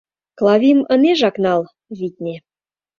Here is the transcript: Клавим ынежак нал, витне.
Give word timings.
Клавим 0.37 0.79
ынежак 0.93 1.35
нал, 1.43 1.61
витне. 1.97 2.35